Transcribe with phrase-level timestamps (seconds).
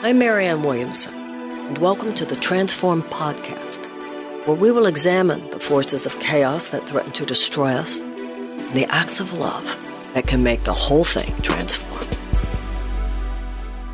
[0.00, 3.86] I'm Marianne Williamson, and welcome to the Transform Podcast,
[4.46, 8.84] where we will examine the forces of chaos that threaten to destroy us and the
[8.90, 9.64] acts of love
[10.14, 12.06] that can make the whole thing transform.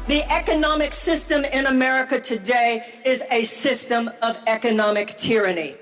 [0.07, 5.75] The economic system in America today is a system of economic tyranny.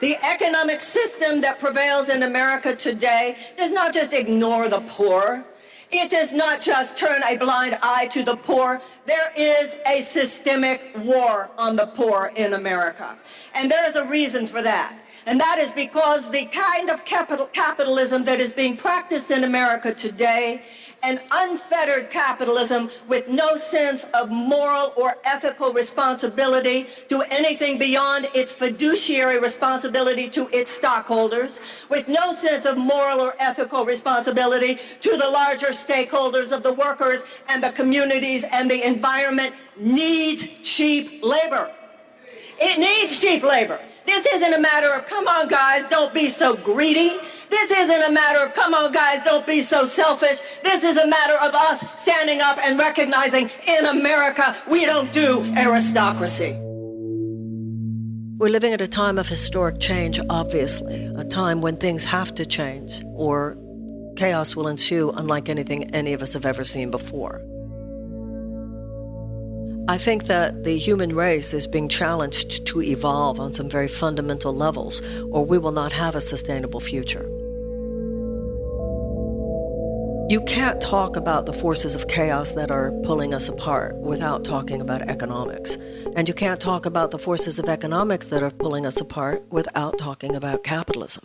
[0.00, 5.44] The economic system that prevails in America today does not just ignore the poor.
[5.92, 8.80] It does not just turn a blind eye to the poor.
[9.06, 13.18] There is a systemic war on the poor in America.
[13.54, 14.96] And there is a reason for that.
[15.26, 19.92] And that is because the kind of capital, capitalism that is being practiced in America
[19.92, 20.62] today
[21.02, 28.52] an unfettered capitalism with no sense of moral or ethical responsibility to anything beyond its
[28.52, 35.28] fiduciary responsibility to its stockholders, with no sense of moral or ethical responsibility to the
[35.30, 41.70] larger stakeholders of the workers and the communities and the environment needs cheap labor.
[42.60, 43.80] It needs cheap labor.
[44.06, 47.18] This isn't a matter of, come on, guys, don't be so greedy.
[47.50, 50.40] This isn't a matter of, come on, guys, don't be so selfish.
[50.62, 55.42] This is a matter of us standing up and recognizing in America, we don't do
[55.56, 56.52] aristocracy.
[58.38, 62.46] We're living at a time of historic change, obviously, a time when things have to
[62.46, 63.58] change, or
[64.16, 67.42] chaos will ensue unlike anything any of us have ever seen before.
[69.90, 74.54] I think that the human race is being challenged to evolve on some very fundamental
[74.54, 77.28] levels, or we will not have a sustainable future.
[80.30, 84.80] You can't talk about the forces of chaos that are pulling us apart without talking
[84.80, 85.76] about economics.
[86.14, 89.98] And you can't talk about the forces of economics that are pulling us apart without
[89.98, 91.24] talking about capitalism.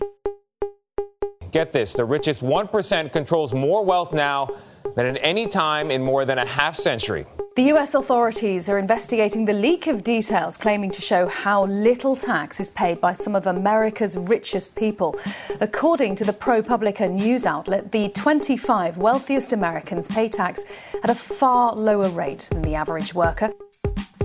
[1.55, 4.49] Get this the richest 1% controls more wealth now
[4.93, 7.25] than at any time in more than a half century.
[7.55, 12.59] The US authorities are investigating the leak of details claiming to show how little tax
[12.59, 15.17] is paid by some of America's richest people.
[15.61, 20.65] According to the ProPublica news outlet, the 25 wealthiest Americans pay tax
[21.05, 23.49] at a far lower rate than the average worker.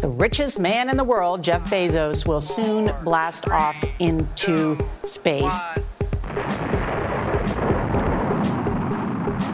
[0.00, 5.64] The richest man in the world, Jeff Bezos, will soon blast off into space.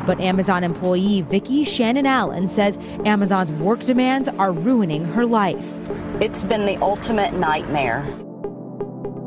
[0.07, 5.91] But Amazon employee Vicki Shannon Allen says Amazon's work demands are ruining her life.
[6.21, 8.05] It's been the ultimate nightmare.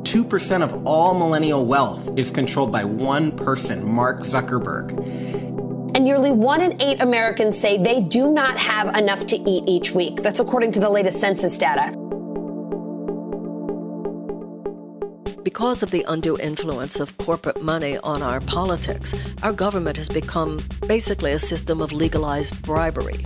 [0.04, 4.98] 2% of all millennial wealth is controlled by one person, Mark Zuckerberg.
[5.96, 9.92] And nearly one in eight Americans say they do not have enough to eat each
[9.92, 10.22] week.
[10.22, 11.99] That's according to the latest census data.
[15.44, 20.60] Because of the undue influence of corporate money on our politics, our government has become
[20.86, 23.20] basically a system of legalized bribery.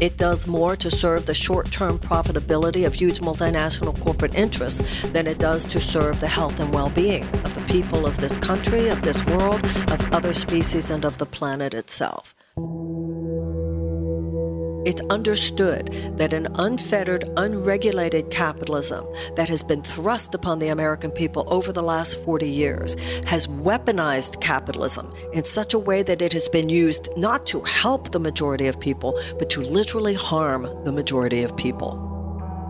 [0.00, 5.28] It does more to serve the short term profitability of huge multinational corporate interests than
[5.28, 8.88] it does to serve the health and well being of the people of this country,
[8.88, 12.34] of this world, of other species, and of the planet itself.
[14.84, 19.06] It's understood that an unfettered, unregulated capitalism
[19.36, 22.94] that has been thrust upon the American people over the last 40 years
[23.24, 28.10] has weaponized capitalism in such a way that it has been used not to help
[28.10, 32.11] the majority of people, but to literally harm the majority of people.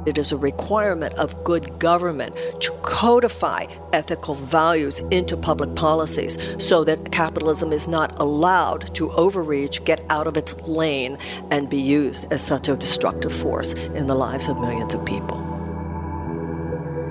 [0.04, 6.82] It is a requirement of good government to codify ethical values into public policies so
[6.84, 11.18] that capitalism is not allowed to overreach, get out of its lane,
[11.50, 15.38] and be used as such a destructive force in the lives of millions of people.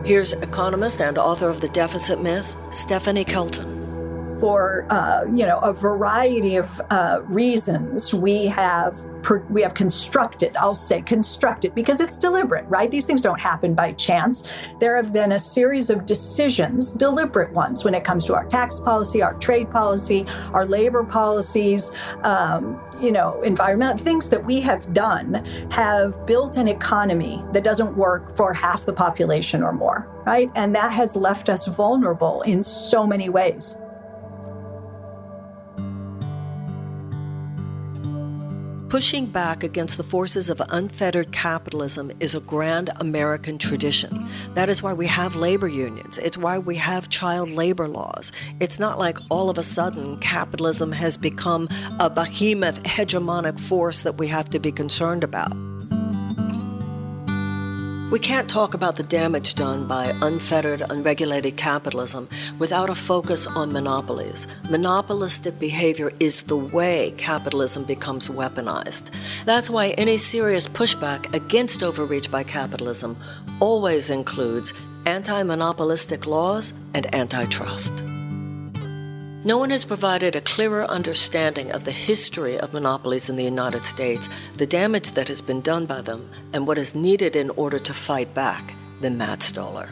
[0.04, 3.81] Here's economist and author of The Deficit Myth, Stephanie Kelton
[4.42, 9.00] for uh, you know a variety of uh, reasons we have
[9.52, 12.90] we have constructed i'll say constructed because it's deliberate right?
[12.90, 14.44] These things don't happen by chance.
[14.80, 18.80] There have been a series of decisions deliberate ones when it comes to our tax
[18.80, 21.92] policy our trade policy our labor policies
[22.24, 27.96] um, you know environmental things that we have done have built an economy that doesn't
[27.96, 30.52] work for half the population or more right?
[30.56, 33.76] And that has left us vulnerable in so many ways
[38.92, 44.28] Pushing back against the forces of unfettered capitalism is a grand American tradition.
[44.54, 46.18] That is why we have labor unions.
[46.18, 48.34] It's why we have child labor laws.
[48.60, 51.70] It's not like all of a sudden capitalism has become
[52.02, 55.71] a behemoth hegemonic force that we have to be concerned about.
[58.12, 62.28] We can't talk about the damage done by unfettered, unregulated capitalism
[62.60, 64.48] without a focus on monopolies.
[64.70, 69.12] Monopolistic behavior is the way capitalism becomes weaponized.
[69.46, 73.18] That's why any serious pushback against overreach by capitalism
[73.62, 74.74] always includes
[75.06, 78.04] anti monopolistic laws and antitrust.
[79.44, 83.86] No one has provided a clearer understanding of the history of monopolies in the United
[83.86, 87.80] States, the damage that has been done by them, and what is needed in order
[87.80, 89.90] to fight back than Matt Stoller.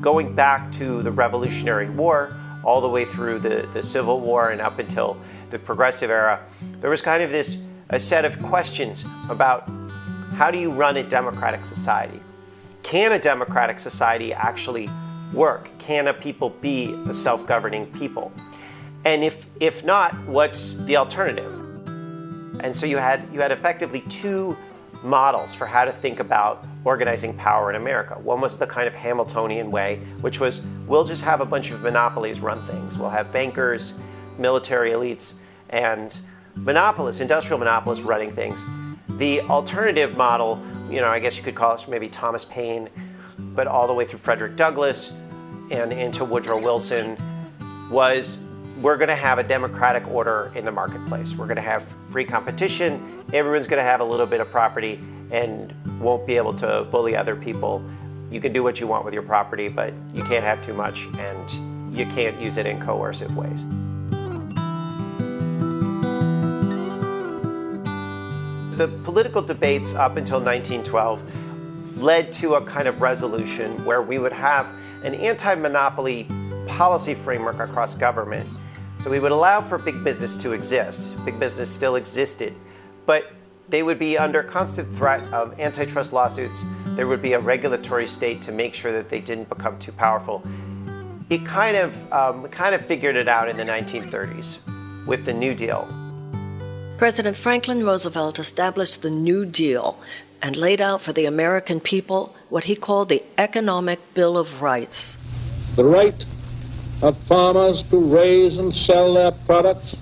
[0.00, 2.34] Going back to the Revolutionary War,
[2.64, 5.18] all the way through the, the Civil War and up until
[5.50, 6.42] the Progressive Era,
[6.80, 9.68] there was kind of this a set of questions about
[10.36, 12.20] how do you run a democratic society?
[12.82, 14.88] Can a democratic society actually
[15.32, 15.70] work?
[15.78, 18.32] Can a people be a self governing people?
[19.04, 21.52] And if, if not, what's the alternative?
[22.60, 24.56] And so you had, you had effectively two
[25.02, 28.14] models for how to think about organizing power in America.
[28.14, 31.82] One was the kind of Hamiltonian way, which was we'll just have a bunch of
[31.82, 32.98] monopolies run things.
[32.98, 33.94] We'll have bankers,
[34.38, 35.34] military elites,
[35.70, 36.16] and
[36.54, 38.64] monopolists, industrial monopolists running things.
[39.08, 42.88] The alternative model, you know, I guess you could call it maybe Thomas Paine,
[43.38, 45.14] but all the way through Frederick Douglass
[45.72, 47.16] and into Woodrow Wilson
[47.90, 48.42] was
[48.80, 51.34] we're going to have a democratic order in the marketplace.
[51.34, 53.24] We're going to have free competition.
[53.32, 57.16] Everyone's going to have a little bit of property and won't be able to bully
[57.16, 57.82] other people.
[58.30, 61.06] You can do what you want with your property, but you can't have too much
[61.18, 63.64] and you can't use it in coercive ways.
[68.76, 74.32] The political debates up until 1912 led to a kind of resolution where we would
[74.32, 74.66] have
[75.04, 76.26] an anti monopoly
[76.66, 78.48] policy framework across government.
[79.00, 81.16] So we would allow for big business to exist.
[81.24, 82.54] Big business still existed,
[83.04, 83.32] but
[83.68, 86.64] they would be under constant threat of antitrust lawsuits.
[86.88, 90.42] There would be a regulatory state to make sure that they didn't become too powerful.
[91.30, 95.54] It kind of um, kind of figured it out in the 1930s with the New
[95.54, 95.88] Deal.
[96.98, 99.98] President Franklin Roosevelt established the New Deal
[100.40, 105.16] and laid out for the American people what he called the Economic Bill of Rights.
[105.74, 106.22] The right
[107.00, 109.96] of farmers to raise and sell their products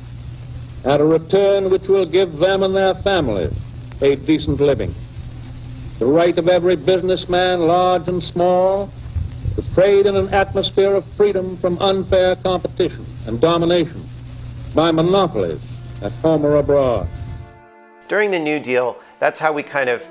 [0.84, 3.52] at a return which will give them and their families
[4.00, 4.92] a decent living.
[6.00, 8.90] The right of every businessman, large and small,
[9.54, 14.08] to trade in an atmosphere of freedom from unfair competition and domination
[14.74, 15.60] by monopolies
[16.02, 17.06] at home or abroad.
[18.08, 20.04] During the New Deal, that's how we kind of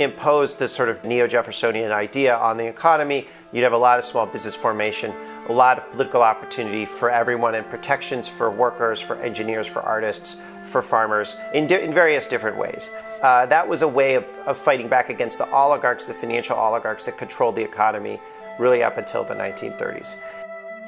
[0.00, 3.28] imposed this sort of neo Jeffersonian idea on the economy.
[3.52, 5.12] You'd have a lot of small business formation,
[5.48, 10.40] a lot of political opportunity for everyone, and protections for workers, for engineers, for artists,
[10.64, 12.90] for farmers in, di- in various different ways.
[13.22, 17.04] Uh, that was a way of, of fighting back against the oligarchs, the financial oligarchs
[17.04, 18.18] that controlled the economy
[18.58, 20.14] really up until the 1930s.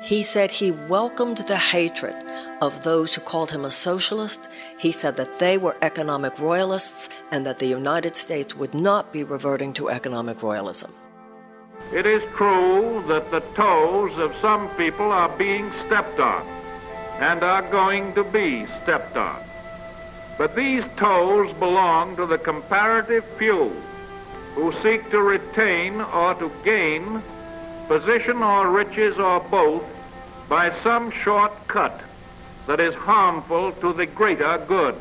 [0.02, 2.16] He said he welcomed the hatred
[2.60, 4.49] of those who called him a socialist.
[4.76, 9.22] He said that they were economic royalists and that the United States would not be
[9.22, 10.93] reverting to economic royalism.
[11.93, 16.44] It is true that the toes of some people are being stepped on
[17.20, 19.40] and are going to be stepped on.
[20.37, 23.70] But these toes belong to the comparative few
[24.56, 27.22] who seek to retain or to gain
[27.88, 29.82] position or riches or both
[30.49, 32.00] by some shortcut
[32.67, 34.94] that is harmful to the greater good.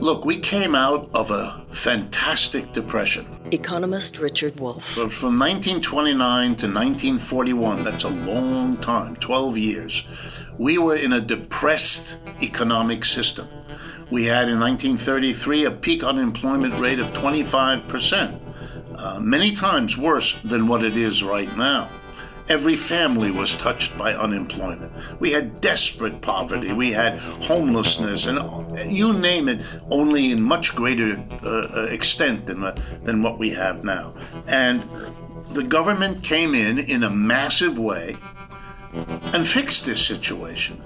[0.00, 3.26] Look, we came out of a fantastic depression.
[3.50, 4.84] Economist Richard Wolff.
[4.84, 10.06] From, from 1929 to 1941, that's a long time, 12 years,
[10.56, 13.48] we were in a depressed economic system.
[14.10, 18.47] We had in 1933 a peak unemployment rate of 25%,
[18.98, 21.88] uh, many times worse than what it is right now.
[22.48, 24.92] Every family was touched by unemployment.
[25.20, 26.72] We had desperate poverty.
[26.72, 32.74] We had homelessness, and you name it, only in much greater uh, extent than, uh,
[33.04, 34.14] than what we have now.
[34.46, 34.82] And
[35.50, 38.16] the government came in in a massive way
[38.92, 40.82] and fixed this situation.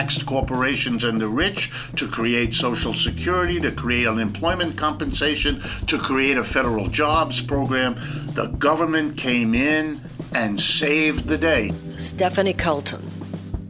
[0.00, 6.38] Taxed corporations and the rich to create Social Security, to create unemployment compensation, to create
[6.38, 7.94] a federal jobs program.
[8.32, 10.00] The government came in
[10.34, 11.72] and saved the day.
[11.98, 13.02] Stephanie Kelton.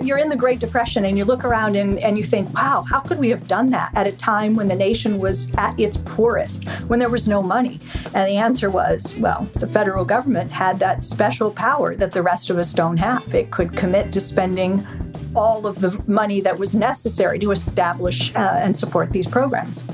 [0.01, 3.01] you're in the Great Depression and you look around and, and you think, wow, how
[3.01, 6.65] could we have done that at a time when the nation was at its poorest,
[6.89, 7.81] when there was no money?
[8.15, 12.51] And the answer was, well, the federal government had that special power that the rest
[12.51, 13.35] of us don't have.
[13.35, 14.87] It could commit to spending
[15.35, 19.85] all of the money that was necessary to establish uh, and support these programs.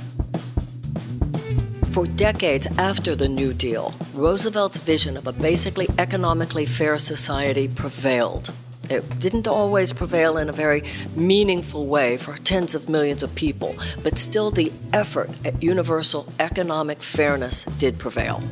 [1.93, 8.53] For decades after the New Deal, Roosevelt's vision of a basically economically fair society prevailed.
[8.91, 10.85] It didn't always prevail in a very
[11.17, 17.01] meaningful way for tens of millions of people, but still the effort at universal economic
[17.03, 18.43] fairness did prevail.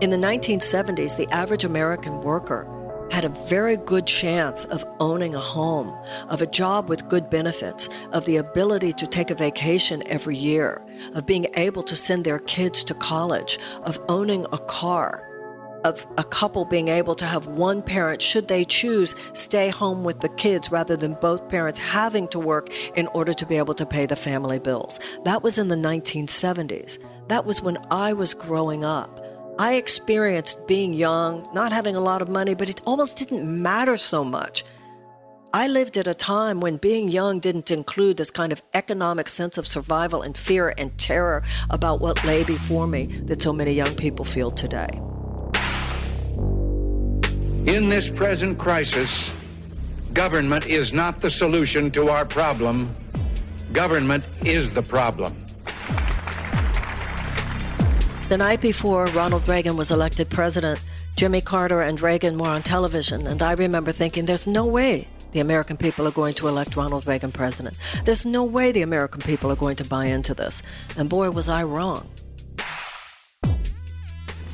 [0.00, 2.66] In the 1970s, the average American worker
[3.10, 5.96] had a very good chance of owning a home,
[6.28, 10.84] of a job with good benefits, of the ability to take a vacation every year,
[11.14, 15.22] of being able to send their kids to college, of owning a car,
[15.84, 20.20] of a couple being able to have one parent, should they choose, stay home with
[20.20, 23.86] the kids rather than both parents having to work in order to be able to
[23.86, 24.98] pay the family bills.
[25.24, 26.98] That was in the 1970s.
[27.28, 29.25] That was when I was growing up.
[29.58, 33.96] I experienced being young, not having a lot of money, but it almost didn't matter
[33.96, 34.66] so much.
[35.54, 39.56] I lived at a time when being young didn't include this kind of economic sense
[39.56, 43.94] of survival and fear and terror about what lay before me that so many young
[43.94, 44.90] people feel today.
[47.64, 49.32] In this present crisis,
[50.12, 52.94] government is not the solution to our problem.
[53.72, 55.45] Government is the problem.
[58.28, 60.80] The night before Ronald Reagan was elected president,
[61.14, 65.38] Jimmy Carter and Reagan were on television, and I remember thinking, there's no way the
[65.38, 67.78] American people are going to elect Ronald Reagan president.
[68.04, 70.64] There's no way the American people are going to buy into this.
[70.96, 72.08] And boy, was I wrong.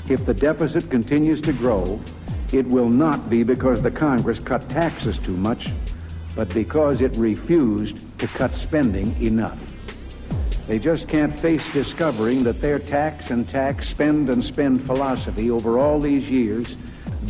[0.07, 1.99] If the deficit continues to grow,
[2.53, 5.71] it will not be because the Congress cut taxes too much,
[6.37, 9.72] but because it refused to cut spending enough.
[10.67, 15.79] They just can't face discovering that their tax and tax, spend and spend philosophy over
[15.79, 16.77] all these years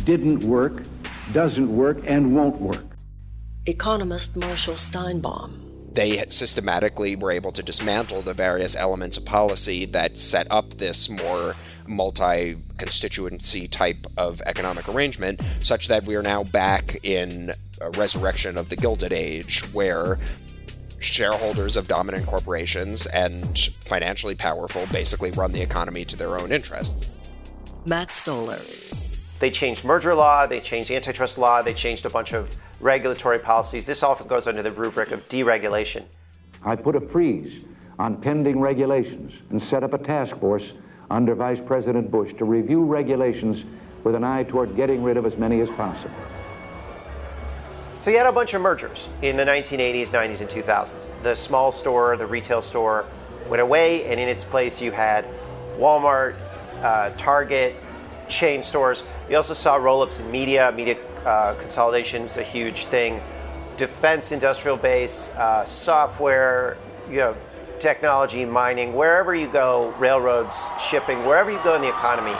[0.05, 0.83] didn't work,
[1.31, 2.85] doesn't work, and won't work.
[3.65, 5.59] Economist Marshall Steinbaum.
[5.93, 11.09] They systematically were able to dismantle the various elements of policy that set up this
[11.09, 11.55] more
[11.87, 18.57] multi constituency type of economic arrangement, such that we are now back in a resurrection
[18.57, 20.17] of the Gilded Age, where
[21.03, 27.09] shareholders of dominant corporations and financially powerful basically run the economy to their own interest.
[27.85, 28.59] Matt Stoller.
[29.39, 33.85] They changed merger law, they changed antitrust law, they changed a bunch of regulatory policies.
[33.85, 36.03] This often goes under the rubric of deregulation.
[36.63, 37.65] I put a freeze
[37.99, 40.73] on pending regulations and set up a task force
[41.09, 43.65] under Vice President Bush to review regulations
[44.03, 46.15] with an eye toward getting rid of as many as possible.
[48.03, 51.23] So you had a bunch of mergers in the 1980s, 90s, and 2000s.
[51.23, 53.05] The small store, the retail store
[53.47, 55.25] went away, and in its place you had
[55.77, 56.35] Walmart,
[56.81, 57.77] uh, Target,
[58.27, 59.05] chain stores.
[59.29, 60.69] You also saw roll-ups in media.
[60.75, 63.21] Media uh, consolidation is a huge thing.
[63.77, 66.75] Defense industrial base, uh, software,
[67.09, 67.37] you know,
[67.79, 72.35] technology, mining, wherever you go, railroads, shipping, wherever you go in the economy.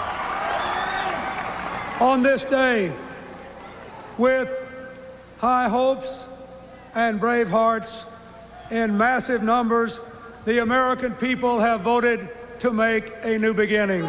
[2.01, 2.91] On this day,
[4.17, 4.62] with
[5.44, 6.24] high hopes
[6.96, 8.06] and brave hearts
[8.72, 10.00] in massive numbers,
[10.46, 14.06] the American people have voted to make a new beginning.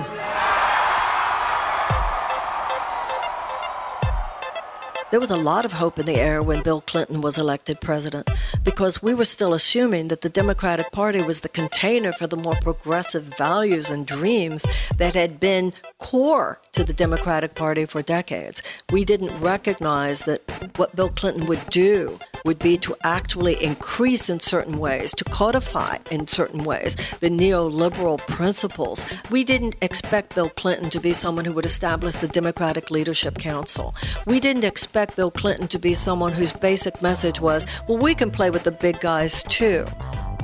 [5.15, 8.29] There was a lot of hope in the air when Bill Clinton was elected president
[8.65, 12.57] because we were still assuming that the Democratic Party was the container for the more
[12.61, 14.67] progressive values and dreams
[14.97, 18.61] that had been core to the Democratic Party for decades.
[18.91, 20.43] We didn't recognize that
[20.75, 25.99] what Bill Clinton would do would be to actually increase in certain ways, to codify
[26.11, 29.05] in certain ways the neoliberal principles.
[29.31, 33.95] We didn't expect Bill Clinton to be someone who would establish the Democratic Leadership Council.
[34.27, 38.31] We didn't expect Bill Clinton to be someone whose basic message was, well, we can
[38.31, 39.87] play with the big guys too,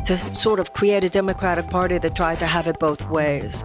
[0.07, 3.63] to sort of create a Democratic Party that tried to have it both ways.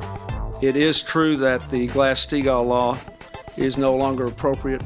[0.62, 2.98] It is true that the Glass Steagall law
[3.58, 4.82] is no longer appropriate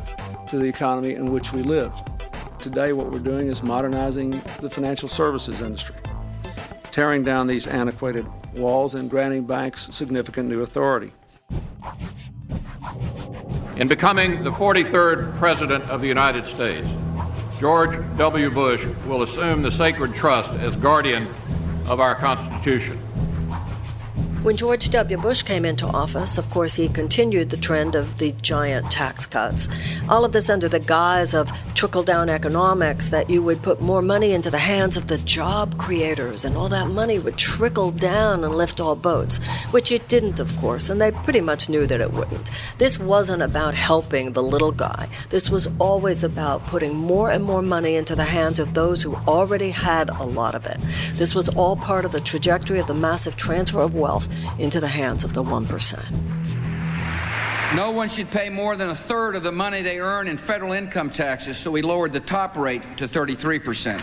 [0.49, 1.93] to the economy in which we live.
[2.59, 5.95] Today, what we're doing is modernizing the financial services industry,
[6.91, 8.25] tearing down these antiquated
[8.57, 11.13] walls and granting banks significant new authority.
[13.77, 16.85] In becoming the 43rd President of the United States,
[17.61, 18.49] George W.
[18.49, 21.27] Bush will assume the sacred trust as guardian
[21.87, 22.99] of our Constitution.
[24.41, 25.17] When George W.
[25.17, 29.67] Bush came into office, of course, he continued the trend of the giant tax cuts.
[30.07, 34.01] All of this under the guise of trickle down economics, that you would put more
[34.01, 38.45] money into the hands of the job creators, and all that money would trickle down
[38.45, 41.99] and lift all boats, which it didn't, of course, and they pretty much knew that
[41.99, 42.49] it wouldn't.
[42.77, 47.61] This wasn't about helping the little guy, this was always about putting more and more
[47.61, 50.77] money into the hands of those who already had a lot of it.
[51.15, 54.87] This was all part of the trajectory of the massive transfer of wealth into the
[54.87, 56.49] hands of the 1%.
[57.75, 60.71] No one should pay more than a third of the money they earn in federal
[60.71, 63.99] income taxes, so we lowered the top rate to 33%.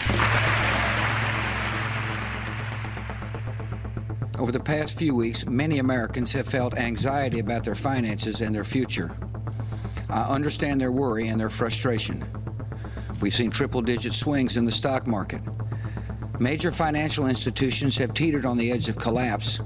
[4.38, 8.64] Over the past few weeks, many Americans have felt anxiety about their finances and their
[8.64, 9.10] future.
[10.08, 12.24] I understand their worry and their frustration.
[13.20, 15.40] We've seen triple digit swings in the stock market.
[16.38, 19.60] Major financial institutions have teetered on the edge of collapse,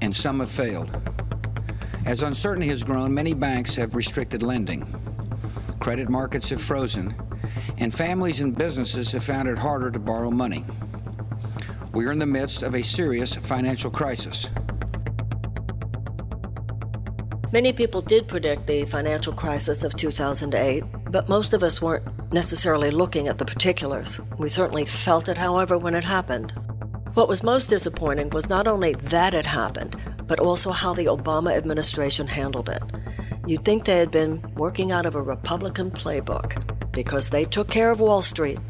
[0.00, 0.90] and some have failed.
[2.06, 4.86] As uncertainty has grown, many banks have restricted lending.
[5.80, 7.14] Credit markets have frozen,
[7.78, 10.64] and families and businesses have found it harder to borrow money.
[11.92, 14.50] We are in the midst of a serious financial crisis.
[17.50, 22.90] Many people did predict the financial crisis of 2008, but most of us weren't necessarily
[22.90, 24.20] looking at the particulars.
[24.38, 26.52] We certainly felt it, however, when it happened.
[27.18, 29.96] What was most disappointing was not only that it happened,
[30.28, 32.80] but also how the Obama administration handled it.
[33.44, 37.90] You'd think they had been working out of a Republican playbook because they took care
[37.90, 38.60] of Wall Street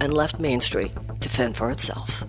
[0.00, 2.24] and left Main Street to fend for itself.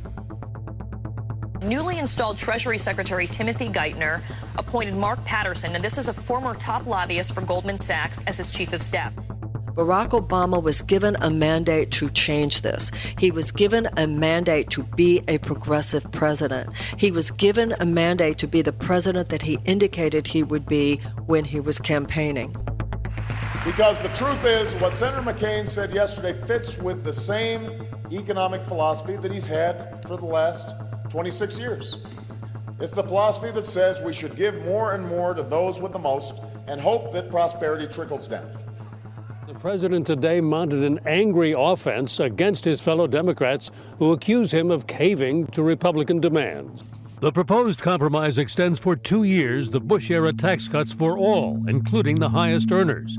[1.62, 4.22] Newly installed Treasury Secretary Timothy Geithner
[4.58, 8.52] appointed Mark Patterson, and this is a former top lobbyist for Goldman Sachs, as his
[8.52, 9.14] chief of staff.
[9.80, 12.92] Barack Obama was given a mandate to change this.
[13.18, 16.76] He was given a mandate to be a progressive president.
[16.98, 20.98] He was given a mandate to be the president that he indicated he would be
[21.28, 22.54] when he was campaigning.
[23.64, 29.16] Because the truth is, what Senator McCain said yesterday fits with the same economic philosophy
[29.16, 30.76] that he's had for the last
[31.10, 32.06] 26 years.
[32.82, 36.00] It's the philosophy that says we should give more and more to those with the
[36.00, 36.34] most
[36.68, 38.60] and hope that prosperity trickles down.
[39.60, 44.88] The president today mounted an angry offense against his fellow Democrats who accuse him of
[44.88, 46.82] caving to Republican demands.
[47.20, 52.22] The proposed compromise extends for two years the Bush era tax cuts for all, including
[52.22, 53.18] the highest earners.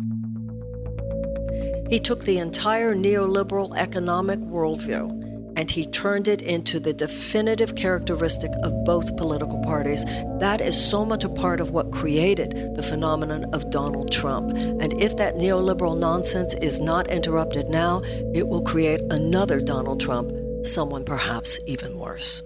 [1.90, 8.50] He took the entire neoliberal economic worldview and he turned it into the definitive characteristic
[8.62, 10.04] of both political parties.
[10.38, 14.50] That is so much a part of what created the phenomenon of Donald Trump.
[14.50, 18.02] And if that neoliberal nonsense is not interrupted now,
[18.34, 20.32] it will create another Donald Trump,
[20.66, 22.42] someone perhaps even worse.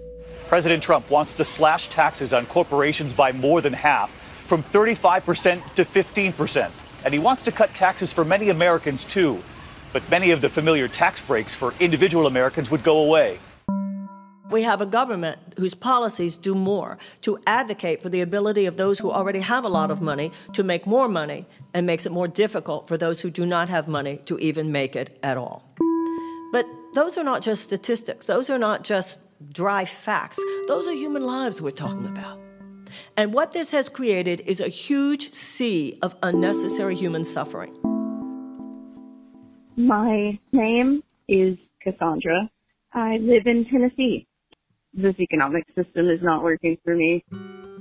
[0.47, 4.11] President Trump wants to slash taxes on corporations by more than half,
[4.45, 6.71] from 35% to 15%.
[7.03, 9.41] And he wants to cut taxes for many Americans, too
[9.95, 13.39] but many of the familiar tax breaks for individual Americans would go away.
[14.51, 18.99] We have a government whose policies do more to advocate for the ability of those
[18.99, 22.27] who already have a lot of money to make more money and makes it more
[22.27, 25.63] difficult for those who do not have money to even make it at all.
[26.51, 29.19] But those are not just statistics, those are not just
[29.53, 32.41] dry facts, those are human lives we're talking about.
[33.15, 37.94] And what this has created is a huge sea of unnecessary human suffering.
[39.77, 42.49] My name is Cassandra.
[42.93, 44.25] I live in Tennessee.
[44.93, 47.25] This economic system is not working for me.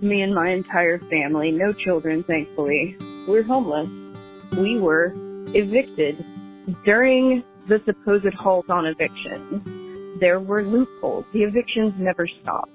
[0.02, 2.96] Me and my entire family, no children, thankfully,
[3.28, 3.88] we're homeless.
[4.58, 5.12] We were
[5.54, 6.24] evicted
[6.84, 10.18] during the supposed halt on evictions.
[10.18, 11.26] There were loopholes.
[11.32, 12.72] The evictions never stopped.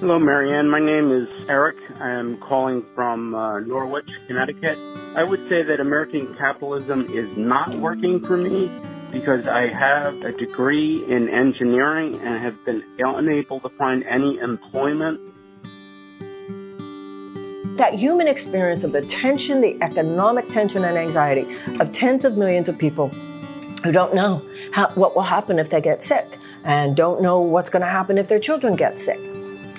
[0.00, 0.68] Hello, Marianne.
[0.68, 1.76] My name is Eric.
[2.00, 4.76] I am calling from uh, Norwich, Connecticut.
[5.14, 8.68] I would say that American capitalism is not working for me
[9.12, 15.20] because I have a degree in engineering and have been unable to find any employment.
[17.76, 21.46] That human experience of the tension, the economic tension and anxiety
[21.78, 23.08] of tens of millions of people
[23.84, 27.70] who don't know how, what will happen if they get sick and don't know what's
[27.70, 29.20] going to happen if their children get sick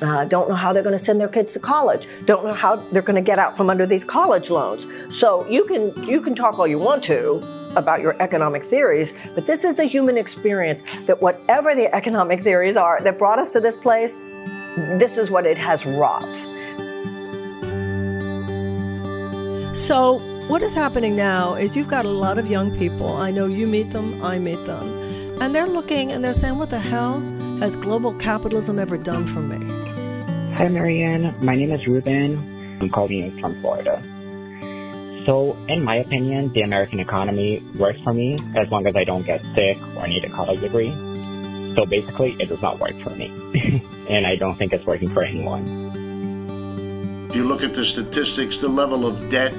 [0.04, 2.76] uh, don't know how they're going to send their kids to college, don't know how
[2.76, 4.86] they're going to get out from under these college loans.
[5.16, 7.42] So you can you can talk all you want to
[7.76, 12.76] about your economic theories, but this is the human experience that whatever the economic theories
[12.76, 14.16] are that brought us to this place,
[15.00, 16.36] this is what it has wrought.
[19.76, 23.08] So, what is happening now is you've got a lot of young people.
[23.08, 25.42] I know you meet them, I meet them.
[25.42, 27.22] And they're looking and they're saying, What the hell
[27.60, 29.83] has global capitalism ever done for me?
[30.54, 31.34] Hi, Marianne.
[31.44, 32.78] My name is Ruben.
[32.80, 34.00] I'm calling you from Florida.
[35.26, 39.26] So, in my opinion, the American economy works for me as long as I don't
[39.26, 40.92] get sick or need a college degree.
[41.76, 43.34] So basically, it does not work for me.
[44.10, 45.66] and I don't think it's working for anyone.
[47.32, 49.56] If you look at the statistics, the level of debt,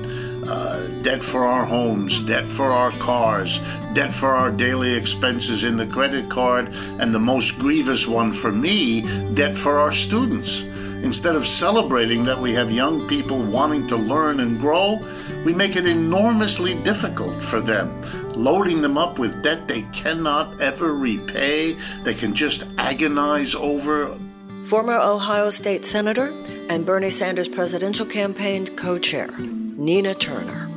[0.47, 3.59] uh, debt for our homes, debt for our cars,
[3.95, 6.69] debt for our daily expenses in the credit card,
[7.01, 9.01] and the most grievous one for me,
[9.35, 10.65] debt for our students.
[11.05, 14.99] Instead of celebrating that we have young people wanting to learn and grow,
[15.45, 18.01] we make it enormously difficult for them,
[18.33, 24.19] loading them up with debt they cannot ever repay, they can just agonize over.
[24.67, 26.33] Former Ohio State Senator
[26.71, 30.71] and Bernie Sanders presidential campaign co chair, Nina Turner.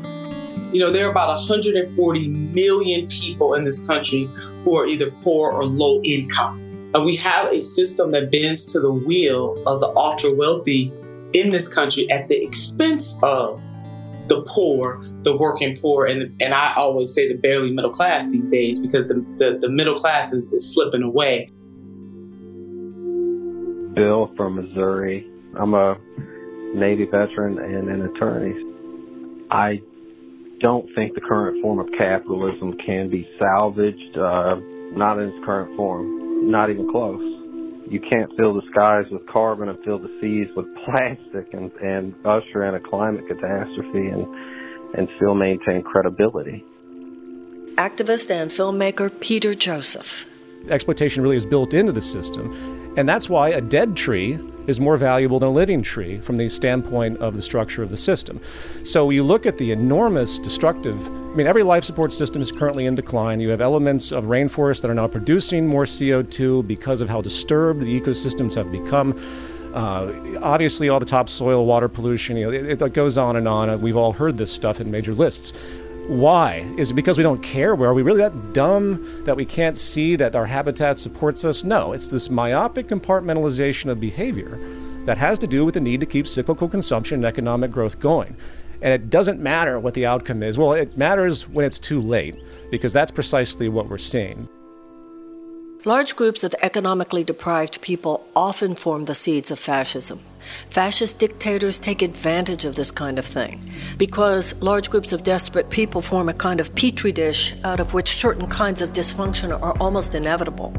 [0.73, 4.29] You know, there are about 140 million people in this country
[4.65, 6.66] who are either poor or low income.
[6.97, 10.91] And we have a system that bends to the will of the ultra wealthy
[11.33, 13.61] in this country at the expense of
[14.25, 18.49] the poor, the working poor, and and I always say the barely middle class these
[18.49, 21.51] days because the, the, the middle class is, is slipping away.
[23.93, 25.29] Bill from Missouri.
[25.55, 25.99] I'm a
[26.73, 28.55] Navy veteran and an attorney.
[29.51, 29.83] I
[30.61, 34.55] don't think the current form of capitalism can be salvaged, uh,
[34.95, 37.21] not in its current form, not even close.
[37.89, 42.13] You can't fill the skies with carbon and fill the seas with plastic and, and
[42.25, 44.25] usher in a climate catastrophe and,
[44.95, 46.63] and still maintain credibility.
[47.75, 50.25] Activist and filmmaker Peter Joseph.
[50.69, 52.51] Exploitation really is built into the system,
[52.97, 56.49] and that's why a dead tree is more valuable than a living tree from the
[56.49, 58.39] standpoint of the structure of the system.
[58.83, 62.87] So you look at the enormous destructive, I mean, every life support system is currently
[62.87, 63.39] in decline.
[63.39, 67.81] You have elements of rainforests that are now producing more CO2 because of how disturbed
[67.81, 69.17] the ecosystems have become.
[69.73, 73.79] Uh, obviously, all the topsoil, water pollution, you know, it, it goes on and on.
[73.81, 75.53] We've all heard this stuff in major lists.
[76.07, 76.65] Why?
[76.77, 77.75] Is it because we don't care?
[77.75, 81.63] Where Are we really that dumb that we can't see that our habitat supports us?
[81.63, 84.57] No, it's this myopic compartmentalization of behavior
[85.05, 88.35] that has to do with the need to keep cyclical consumption and economic growth going.
[88.81, 90.57] And it doesn't matter what the outcome is.
[90.57, 92.35] Well, it matters when it's too late,
[92.69, 94.47] because that's precisely what we're seeing.
[95.85, 100.19] Large groups of economically deprived people often form the seeds of fascism.
[100.69, 103.59] Fascist dictators take advantage of this kind of thing
[103.97, 108.15] because large groups of desperate people form a kind of petri dish out of which
[108.15, 110.73] certain kinds of dysfunction are almost inevitable.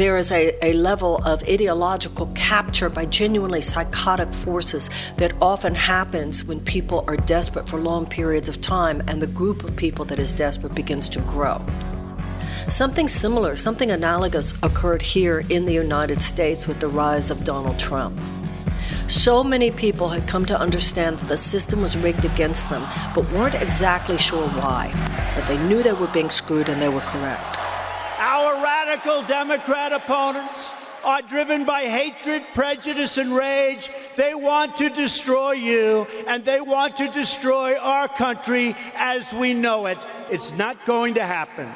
[0.00, 6.42] There is a, a level of ideological capture by genuinely psychotic forces that often happens
[6.42, 10.18] when people are desperate for long periods of time and the group of people that
[10.18, 11.62] is desperate begins to grow.
[12.66, 17.78] Something similar, something analogous occurred here in the United States with the rise of Donald
[17.78, 18.18] Trump.
[19.06, 23.30] So many people had come to understand that the system was rigged against them, but
[23.32, 24.90] weren't exactly sure why.
[25.36, 27.59] But they knew they were being screwed and they were correct.
[28.30, 30.70] Our radical Democrat opponents
[31.02, 33.90] are driven by hatred, prejudice, and rage.
[34.14, 39.86] They want to destroy you, and they want to destroy our country as we know
[39.86, 39.98] it.
[40.30, 41.74] It's not going to happen.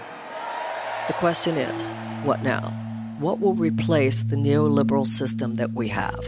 [1.09, 1.91] The question is
[2.23, 2.71] what now?
[3.19, 6.25] What will replace the neoliberal system that we have?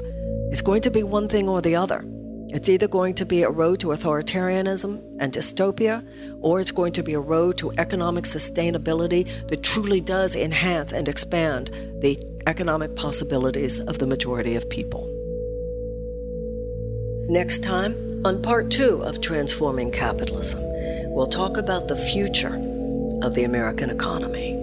[0.51, 2.05] It's going to be one thing or the other.
[2.57, 6.03] It's either going to be a road to authoritarianism and dystopia,
[6.41, 11.07] or it's going to be a road to economic sustainability that truly does enhance and
[11.07, 11.69] expand
[12.01, 15.07] the economic possibilities of the majority of people.
[17.29, 20.63] Next time, on part two of Transforming Capitalism,
[21.13, 22.57] we'll talk about the future
[23.21, 24.55] of the American economy.